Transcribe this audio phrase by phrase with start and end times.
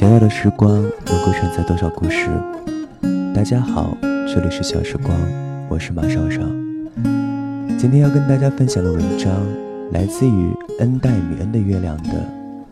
[0.00, 2.26] 想要的时光能够承载多少故事？
[3.34, 5.14] 大家好，这里是小时光，
[5.68, 6.40] 我是马少少。
[7.78, 9.30] 今天要跟大家分享的文章
[9.92, 12.12] 来自于恩戴米恩的月亮的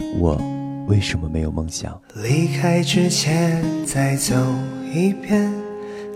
[0.19, 0.41] 《我
[0.87, 1.93] 为什么没有梦想》。
[2.23, 4.35] 离开之前再走
[4.91, 5.53] 一遍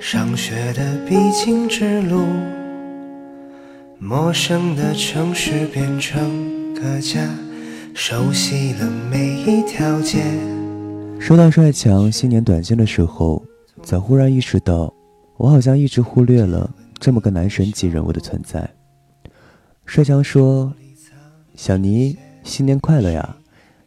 [0.01, 2.25] 上学的必经之路，
[3.99, 7.21] 陌生的城市变成个家，
[7.93, 10.23] 熟悉了每一条街。
[11.23, 13.41] 收到帅强新年短信的时候，
[13.85, 14.93] 才忽然意识到，
[15.37, 16.69] 我好像一直忽略了
[16.99, 18.69] 这么个男神级人物的存在。
[19.87, 20.75] 帅强说
[21.55, 23.37] ：“小尼，新年快乐呀！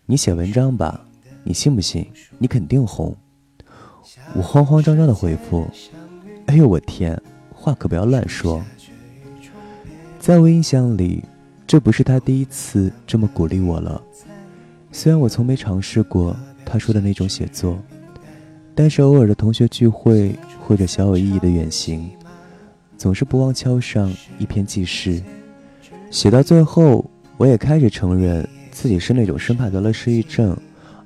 [0.05, 1.05] 你写文章吧，
[1.43, 2.09] 你信不信？
[2.37, 3.13] 你肯定红。”
[4.33, 5.67] 我慌慌张张的回复
[6.47, 7.21] ：“哎呦我天，
[7.53, 8.63] 话可不要乱说。”
[10.19, 11.21] 在我印象里，
[11.67, 14.01] 这不是他第一次这么鼓励我了。
[14.89, 16.33] 虽然我从没尝试过。
[16.65, 17.79] 他说的那种写作，
[18.73, 22.09] 但是偶尔的同学聚会或者小有意义的远行，
[22.97, 25.21] 总是不忘敲上一篇记事。
[26.11, 27.05] 写到最后，
[27.37, 30.57] 我也开始承认自己是那种生怕得了失忆症，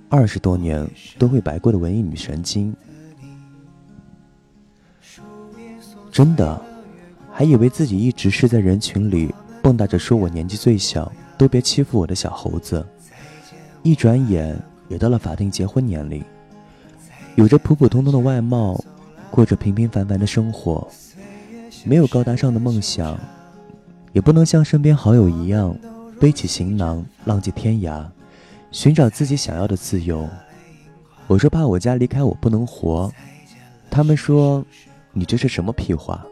[0.08, 2.76] 二十多年都会白过的文艺女神经。
[6.12, 6.60] 真的，
[7.32, 12.86] 还以为自己一直是在人群里蹦跶着说我年纪最小，都别欺负我的小猴子。
[13.84, 14.60] 一转眼。
[14.90, 16.22] 也到了法定结婚年龄，
[17.36, 18.84] 有着普普通通的外貌，
[19.32, 20.86] 过着平平凡凡的生活，
[21.86, 23.18] 没有高大上的梦想，
[24.12, 25.78] 也不能像身边好友一样
[26.20, 28.04] 背起行囊浪迹天涯，
[28.72, 30.28] 寻找自己想要的自由。
[31.28, 33.14] 我说怕我家离开我不能活，
[33.92, 34.66] 他们说
[35.14, 36.26] 你这是什么屁话？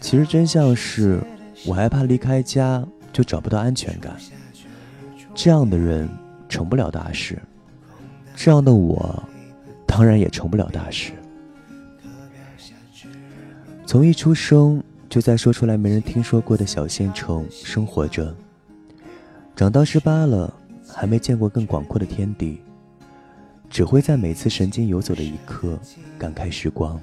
[0.00, 1.22] 其实真相是
[1.66, 4.14] 我害怕离开家就找不到安全感，
[5.34, 6.08] 这样的人
[6.48, 7.40] 成不了大事。
[8.34, 9.22] 这样的我，
[9.86, 11.12] 当然也成不了大事。
[13.86, 18.34] 从一出生就在说出来没人听说过的小县城生活着，
[19.54, 20.52] 长到十八了
[20.88, 22.60] 还没见过更广阔的天地，
[23.68, 25.78] 只会在每次神经游走的一刻
[26.18, 26.98] 感慨时光。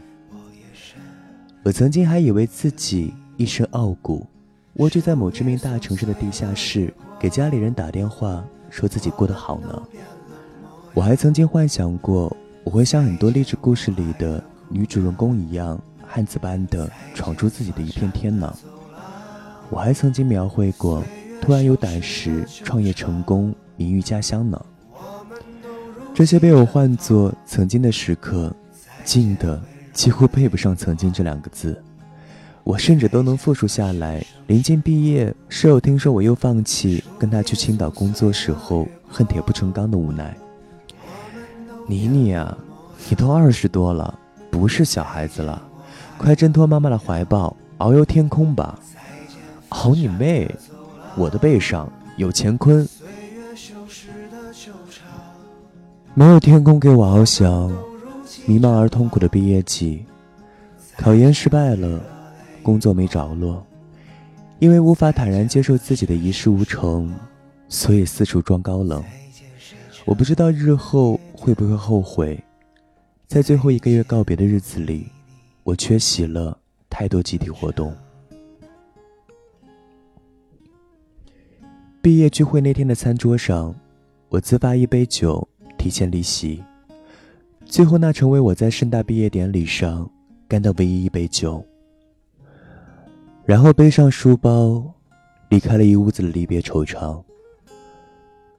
[1.62, 4.26] 我曾经还以为自己一身傲骨，
[4.76, 9.84] 蜗居在某知名大城市的地下室，给家里人打电话说自己过得好呢。
[10.94, 18.54] 我还曾经幻想过，我会像很多励志故事里的女主人公一样，汉子般的闯出自己的一片天呢。
[19.70, 21.04] 我还曾经描绘过，
[21.42, 24.60] 突然有胆识创业成功，名誉家乡呢。
[26.14, 28.54] 这些被我换作曾经的时刻，
[29.06, 29.62] 近的
[29.94, 31.82] 几乎配不上“曾经”这两个字。
[32.64, 34.24] 我甚至都能复述下来。
[34.48, 40.36] 临近毕业，室友听说我又放弃跟他去青岛工作时候，恨铁不成钢的无奈。
[41.90, 42.56] 妮妮啊，
[43.10, 44.14] 你都二十多了，
[44.52, 45.60] 不是小孩子了，
[46.20, 48.78] 快挣脱妈妈的怀抱，遨游天空吧！
[49.70, 50.48] 好你妹！
[51.16, 52.88] 我的背上有乾坤，
[56.14, 57.76] 没有天空给我翱翔。
[58.46, 60.06] 迷茫而痛苦的毕业季，
[60.96, 62.00] 考研失败了，
[62.62, 63.66] 工作没着落，
[64.60, 67.12] 因为无法坦然接受自己的一事无成，
[67.68, 69.04] 所以四处装高冷。
[70.10, 72.44] 我不知道日后会不会后悔，
[73.28, 75.06] 在最后一个月告别的日子里，
[75.64, 76.58] 我缺席了
[76.90, 77.96] 太多集体活动。
[82.02, 83.76] 毕业聚会那天的餐桌上，
[84.30, 86.64] 我自发一杯酒，提前离席。
[87.64, 90.10] 最后，那成为我在盛大毕业典礼上
[90.48, 91.64] 干的唯一一杯酒。
[93.46, 94.92] 然后背上书包，
[95.50, 97.24] 离开了一屋子的离别惆怅。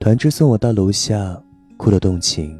[0.01, 1.39] 团支送我到楼下，
[1.77, 2.59] 哭得动情。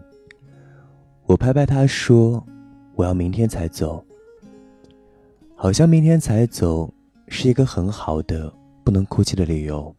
[1.25, 2.46] 我拍拍他说
[2.94, 4.06] ：“我要明天才走。”
[5.57, 6.94] 好像明天才走
[7.30, 8.53] 是一个很好的
[8.84, 9.94] 不能哭泣的理由。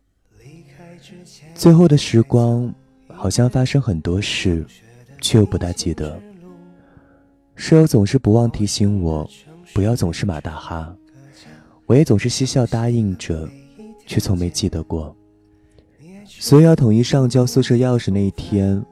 [1.53, 2.73] 最后的时光，
[3.09, 4.65] 好像发生很多事，
[5.21, 6.17] 却又不大记得。
[7.57, 9.29] 室友总是不忘提醒我，
[9.75, 10.97] 不要总是马大哈。
[11.87, 13.49] 我也总是嬉笑答应着，
[14.07, 15.17] 却从没记得过。
[16.43, 18.85] 所以要统一上交宿舍钥匙那一天，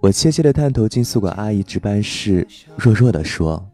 [0.00, 3.66] 我怯怯地探头进宿管阿姨值班室，弱弱地说：“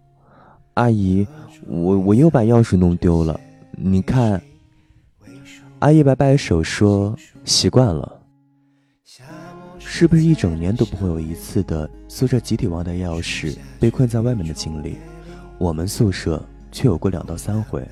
[0.74, 1.26] 阿姨，
[1.66, 3.40] 我我又把钥匙弄丢了，
[3.72, 4.40] 你看。”
[5.80, 8.20] 阿姨摆摆手说：“习惯了。”
[9.80, 14.98] 是不是一整年都不会有一次的宿舍集体忘带钥匙被困在外面的经历？
[15.58, 16.40] 我们宿舍
[16.70, 17.84] 却有过两到三回，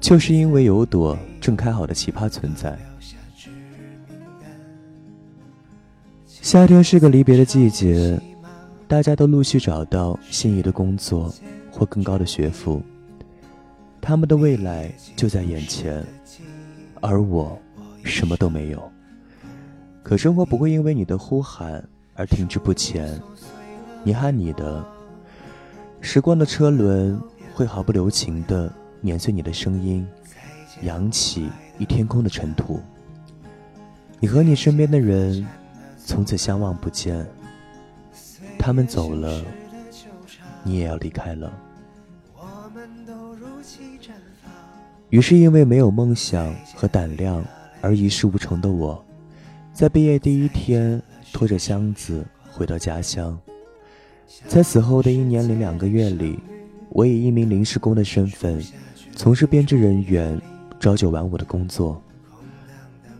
[0.00, 2.76] 就是因为有朵正开好的奇葩存在。
[6.42, 8.20] 夏天是个离别的季节，
[8.88, 11.32] 大家都陆续找到心仪的工作
[11.70, 12.82] 或更高的学府，
[14.00, 16.04] 他们的未来就在眼前，
[17.00, 17.56] 而我
[18.02, 18.82] 什么都没有。
[20.02, 21.82] 可生活不会因为你的呼喊
[22.14, 23.16] 而停滞不前，
[24.02, 24.84] 你喊你的，
[26.00, 27.18] 时光的车轮
[27.54, 30.04] 会毫不留情地碾碎你的声音，
[30.82, 31.48] 扬起
[31.78, 32.80] 一天空的尘土。
[34.18, 35.46] 你和你身边的人
[36.04, 37.26] 从此相望不见，
[38.58, 39.42] 他们走了，
[40.62, 41.52] 你也要离开了。
[45.10, 47.44] 于是，因为没有梦想和胆量
[47.80, 49.04] 而一事无成的我，
[49.72, 51.00] 在毕业第一天
[51.32, 53.38] 拖着箱子回到家乡。
[54.48, 56.38] 在此后的一年零两个月里，
[56.88, 58.62] 我以一名临时工的身份，
[59.14, 60.40] 从事编制人员
[60.80, 62.02] 朝九晚五的工作。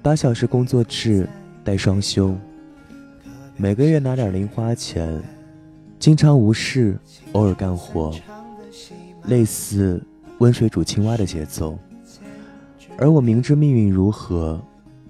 [0.00, 1.28] 八小时工作制
[1.62, 2.34] 带双休，
[3.62, 5.22] 每个月拿点零花钱，
[6.00, 6.98] 经常无事，
[7.30, 8.12] 偶尔干活，
[9.26, 10.02] 类似
[10.38, 11.78] 温水煮青蛙的节奏。
[12.98, 14.60] 而我明知命运如何，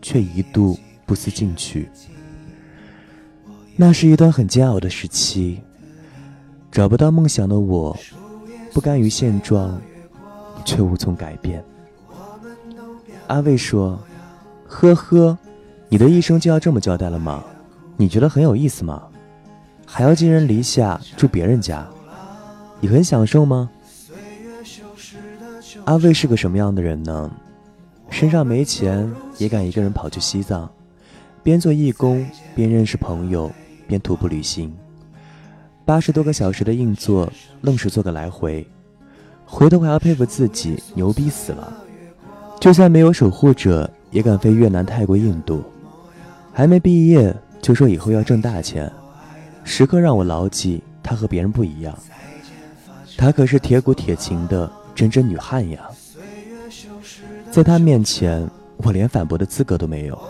[0.02, 1.88] 却一度不思进取。
[3.74, 5.58] 那是一段很煎熬的时期，
[6.70, 7.96] 找不到梦想的我，
[8.74, 9.80] 不甘于现状，
[10.62, 11.64] 却无从改变。
[13.28, 13.98] 阿卫说。
[14.66, 15.38] 呵呵，
[15.88, 17.42] 你的一生就要这么交代了吗？
[17.96, 19.02] 你觉得很有意思吗？
[19.86, 21.86] 还要寄人篱下住别人家，
[22.80, 23.70] 你很享受吗？
[25.84, 27.30] 阿卫是个什么样的人呢？
[28.08, 30.68] 身上没钱也敢一个人跑去西藏，
[31.42, 33.50] 边做义工边认识朋友，
[33.86, 34.74] 边徒步旅行，
[35.84, 37.30] 八十多个小时的硬座，
[37.60, 38.66] 愣是做个来回，
[39.44, 41.72] 回头还要佩服自己牛逼死了，
[42.60, 43.90] 就算没有守护者。
[44.12, 45.64] 也敢飞越南、泰国、印度，
[46.52, 48.92] 还没毕业就说以后要挣大钱，
[49.62, 51.96] 时刻让我牢记她和别人不一样。
[53.16, 55.88] 她可是铁骨铁情的真真女汉呀，
[57.52, 58.46] 在她面前，
[58.78, 60.20] 我连反驳的资格都没有。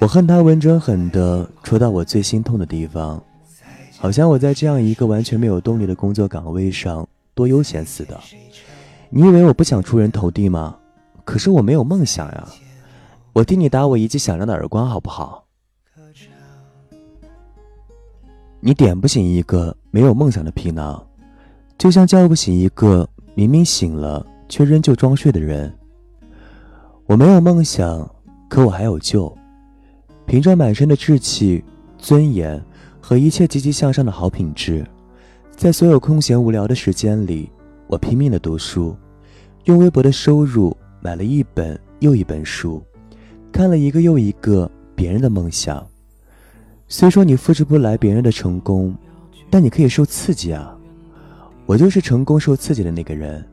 [0.00, 3.20] 我恨他文狰狠的戳到我最心痛的地方，
[3.98, 8.20] 好像我在这样一个完全没有动力的工作岗位上多悠闲似的。
[9.10, 10.76] 你以为我不想出人头地吗？
[11.24, 12.48] 可是我没有梦想呀！
[13.38, 15.46] 我替你打我一记响亮的耳光，好不好？
[18.58, 21.00] 你点不醒一个没有梦想的皮囊，
[21.78, 25.72] 就像叫不醒一个明明醒了却仍旧装睡的人。
[27.06, 28.10] 我没有梦想，
[28.48, 29.32] 可我还有救。
[30.26, 31.62] 凭着满身的志气、
[31.96, 32.60] 尊严
[33.00, 34.84] 和一切积极向上的好品质，
[35.54, 37.48] 在所有空闲无聊的时间里。
[37.86, 38.96] 我拼命的读书，
[39.66, 42.82] 用微薄的收入买了一本又一本书，
[43.52, 45.86] 看了一个又一个别人的梦想。
[46.86, 48.94] 虽说你复制不来别人的成功，
[49.50, 50.76] 但你可以受刺激啊！
[51.66, 53.44] 我就是成功受刺激的那个人。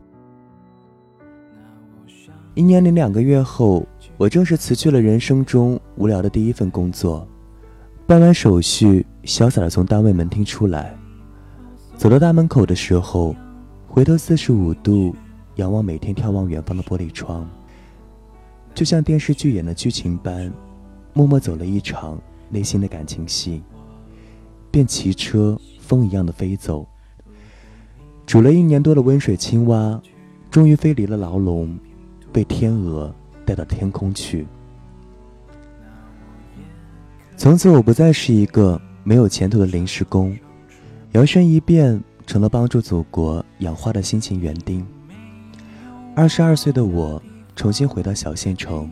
[2.54, 3.86] 一年零两个月后，
[4.18, 7.28] 我正式辞去了人生中无聊的第一份工作，
[8.08, 10.96] 办完手续，潇洒的从单位门厅出来，
[11.98, 13.36] 走到大门口的时候。
[13.88, 15.16] 回头四十五度
[15.56, 17.50] 仰望每天眺望远方的玻璃窗，
[18.76, 20.54] 就像电视剧演的剧情般，
[21.14, 23.64] 默默走了一场内心的感情戏，
[24.70, 26.86] 便骑车风一样的飞走。
[28.28, 30.00] 煮了一年多的温水青蛙，
[30.52, 31.80] 终于飞离了牢笼，
[32.32, 33.12] 被天鹅
[33.46, 34.46] 带到天空去。
[37.38, 40.38] 从此，我不再是一个没有前途的临时工，
[41.14, 42.00] 摇身一变。
[42.28, 44.84] 成了帮助祖国养花的辛勤园丁。
[46.16, 47.22] 二十二岁的我
[47.56, 48.92] 重新回到小县城，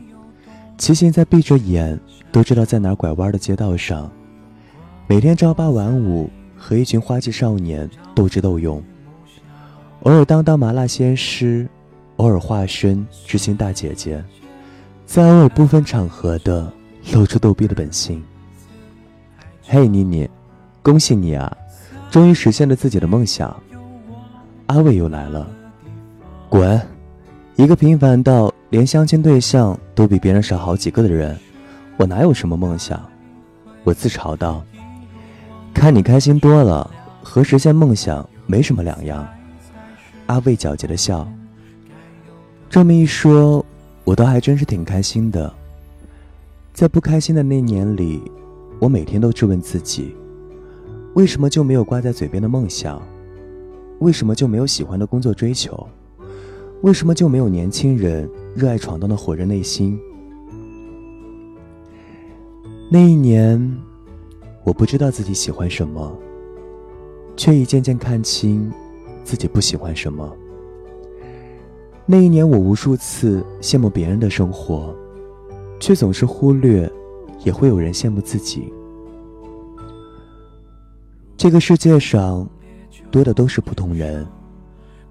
[0.78, 2.00] 骑行在闭着眼
[2.32, 4.10] 都知道在哪拐弯的街道上，
[5.08, 8.82] 每天朝八晚五和一群花季少年斗智斗勇，
[10.04, 11.68] 偶尔当当麻辣鲜师，
[12.16, 14.24] 偶尔化身知心大姐姐，
[15.06, 16.72] 在偶尔不分场合的
[17.12, 18.24] 露出逗逼的本性。
[19.62, 20.30] 嘿，妮妮，
[20.82, 21.56] 恭喜你啊！
[22.10, 23.56] 终于实现了自己的梦想，
[24.68, 25.50] 阿伟又来了。
[26.50, 26.80] 滚！
[27.56, 31.38] 一个平凡到连相亲对象都比别人少好几个的人，
[31.98, 33.00] 我哪有什么梦想？
[33.84, 34.64] 我自嘲道。
[35.72, 36.90] 看你开心多了，
[37.22, 39.28] 和实现梦想没什么两样。
[40.26, 41.28] 阿卫皎洁的笑。
[42.72, 43.64] 这么一说，
[44.04, 45.54] 我倒还真是挺开心的。
[46.74, 48.20] 在不开心的那年里，
[48.80, 50.16] 我每天都质问自己。
[51.14, 53.00] 为什么就没有挂在嘴边的梦想？
[54.00, 55.88] 为什么就没有喜欢的工作追求？
[56.84, 59.98] 为什么就没有年轻人热爱闯荡的火热内心？
[62.92, 63.82] 那一年，
[64.66, 66.14] 我不知道自己喜欢什么，
[67.38, 68.70] 却已渐渐看清
[69.24, 70.30] 自己不喜欢什么。
[72.06, 74.94] 那一年，我无数次羡慕别人的生活，
[75.80, 76.92] 却总是忽略，
[77.46, 78.74] 也会有人羡慕自己。
[81.38, 82.46] 这个世界上，
[83.10, 84.28] 多的都是普通人，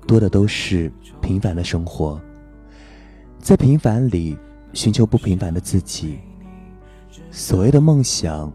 [0.07, 2.21] 多的都是平凡的生活，
[3.39, 4.37] 在平凡里
[4.73, 6.19] 寻求不平凡的自己。
[7.31, 8.53] 所谓的梦想，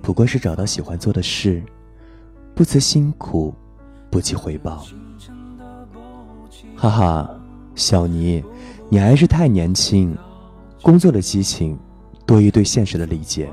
[0.00, 1.62] 不过是找到喜欢做的事，
[2.54, 3.54] 不辞辛苦，
[4.10, 4.84] 不计回报。
[6.76, 7.30] 哈哈，
[7.74, 8.42] 小尼，
[8.88, 10.16] 你还是太年轻，
[10.82, 11.78] 工作的激情
[12.26, 13.48] 多于对现实的理解。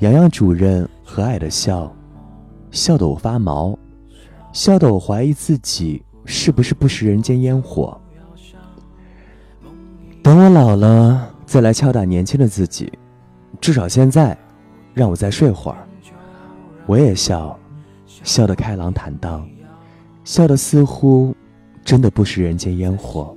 [0.00, 1.90] 洋洋主任和蔼的笑，
[2.70, 3.78] 笑得我发毛，
[4.54, 8.00] 笑得我怀疑自己是不是不食人间烟火。
[10.22, 11.32] 等我老了。
[11.44, 12.90] 再来敲打年轻的自己，
[13.60, 14.36] 至少现在，
[14.94, 15.86] 让我再睡会儿。
[16.86, 17.56] 我也笑，
[18.06, 19.46] 笑得开朗坦荡，
[20.24, 21.36] 笑得似乎
[21.84, 23.36] 真的不食人间烟火。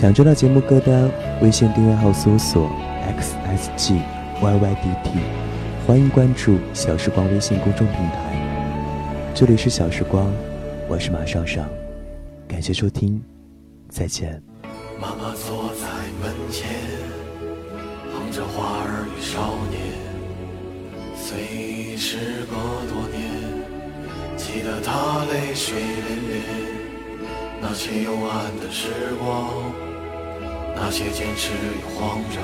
[0.00, 1.10] 想知道节目歌单，
[1.42, 2.70] 微信订阅号搜索。
[3.18, 3.96] x s g
[4.40, 5.18] y y d t，
[5.86, 9.30] 欢迎关注小时光微信公众平台。
[9.34, 10.32] 这里是小时光，
[10.88, 11.68] 我是马上上，
[12.48, 13.22] 感谢收听，
[13.90, 14.42] 再见。
[14.98, 15.86] 妈妈坐在
[16.22, 16.70] 门前，
[18.10, 19.82] 捧着花儿与少年。
[21.14, 22.16] 虽时
[22.48, 22.56] 隔
[22.88, 23.20] 多年，
[24.38, 26.40] 记得她泪水涟涟。
[27.60, 28.88] 那些幽暗的时
[29.22, 29.46] 光，
[30.82, 32.42] 那些坚持与慌张。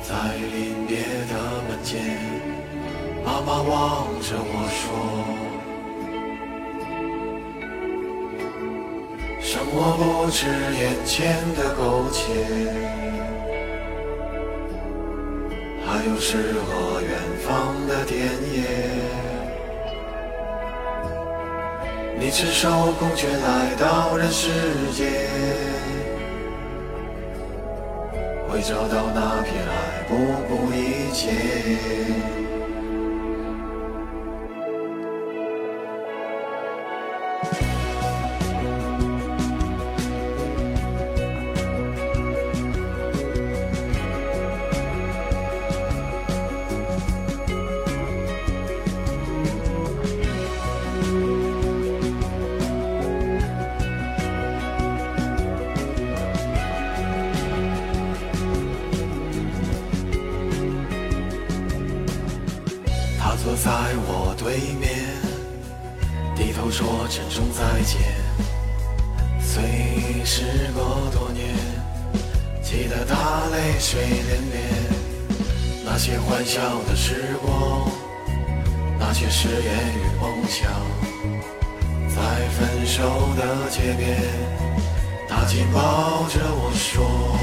[0.00, 0.98] 在临别
[1.28, 1.34] 的
[1.68, 2.00] 门前，
[3.24, 4.82] 妈妈望着我说
[9.42, 10.46] ：“生活不止
[10.78, 12.22] 眼前的苟且，
[15.84, 17.10] 还有诗和远
[17.44, 17.48] 方
[17.88, 18.14] 的田
[18.52, 18.56] 野。
[22.16, 22.70] 你赤手
[23.00, 24.48] 空拳来到人世
[24.92, 25.04] 间，
[28.54, 30.14] 会找到那片海。”不
[30.46, 32.43] 顾一切。
[73.50, 74.56] 泪水涟涟。
[75.84, 77.88] 那些欢笑的时光，
[78.98, 80.70] 那些誓言与梦想，
[82.08, 82.16] 在
[82.56, 84.18] 分手的街边，
[85.28, 87.38] 他紧抱着我说。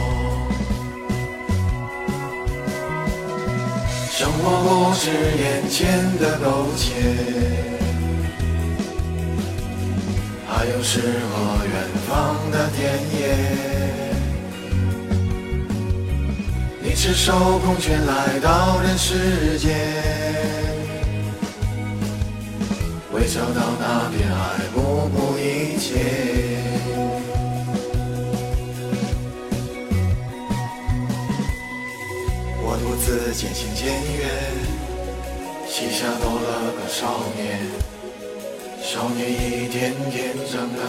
[4.12, 5.10] 生活不止
[5.41, 6.93] 眼前的苟且，
[10.48, 11.74] 还有诗和远
[12.08, 12.79] 方的田
[13.20, 14.11] 野。
[17.03, 19.75] 赤手空拳来到人世间，
[23.12, 25.98] 为找到那片爱不顾一切。
[32.62, 33.88] 我独自渐行渐
[34.20, 34.29] 远，
[35.67, 37.65] 膝下多了个少年。
[38.79, 40.84] 少年一天天长大，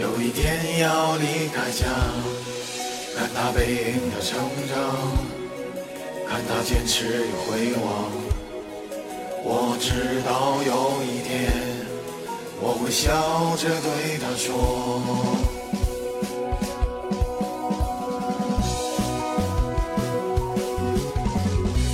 [0.00, 1.86] 有一天要离开家。
[3.20, 4.38] 看他背影的成
[4.72, 4.96] 长，
[6.26, 8.10] 看他坚持与回望。
[9.44, 11.52] 我知道有一天，
[12.62, 13.12] 我会笑
[13.58, 14.48] 着对他说。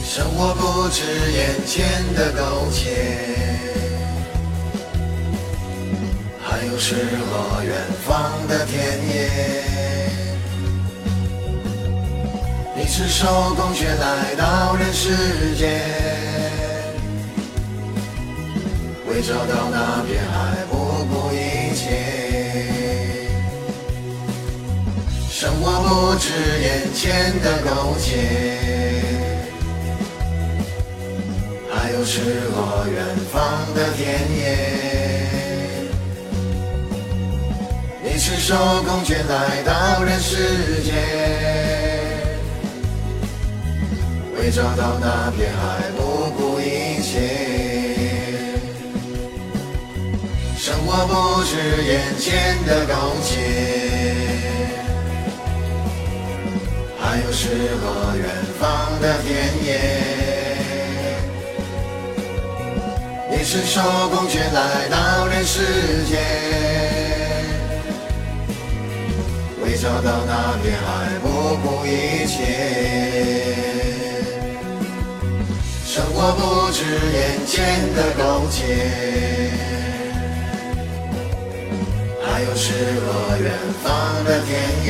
[0.05, 1.03] 生活不止
[1.33, 2.79] 眼前的苟且，
[6.41, 7.75] 还有诗和远
[8.07, 8.77] 方的田
[9.09, 9.76] 野。
[12.87, 13.27] 你赤手
[13.57, 15.83] 空拳来到人世间，
[19.09, 21.83] 为找到那片海不顾一切。
[25.29, 26.31] 生活不止
[26.63, 29.03] 眼前的苟且。
[31.69, 32.21] 还有诗
[32.55, 33.43] 和远方
[33.75, 34.39] 的田野。
[38.05, 38.55] 你赤手
[38.87, 40.95] 空拳来到人世间，
[44.47, 47.19] 为找到那片海不顾一切。
[50.57, 53.41] 生活不止眼前的苟且，
[56.97, 57.49] 还有诗
[57.83, 58.25] 和远
[58.61, 59.35] 方的田
[59.65, 59.69] 野。
[63.29, 66.23] 你赤手空拳来到人世间，
[69.65, 71.27] 为找到那片海不
[71.69, 73.76] 顾一切。
[76.19, 76.81] 我不知
[77.13, 77.55] 眼前
[77.95, 78.57] 的苟且，
[82.25, 82.73] 还有诗
[83.05, 83.53] 和远
[83.85, 84.49] 方的田
[84.87, 84.89] 野。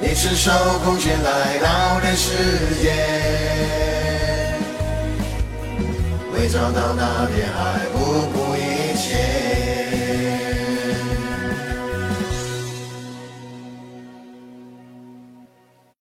[0.00, 0.50] 你赤手
[0.82, 2.32] 空拳来到人世
[2.80, 2.96] 间，
[6.32, 7.98] 为找到那片海不
[8.32, 8.49] 顾